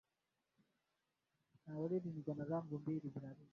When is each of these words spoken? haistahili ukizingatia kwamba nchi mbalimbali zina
haistahili 1.65 1.95
ukizingatia 1.97 2.45
kwamba 2.45 2.75
nchi 2.77 2.91
mbalimbali 2.91 3.09
zina 3.33 3.49